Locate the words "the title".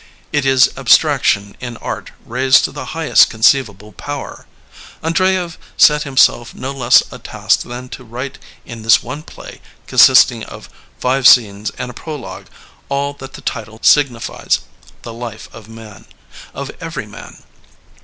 13.33-13.77